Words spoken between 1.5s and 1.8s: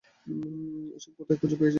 পেয়েছিস?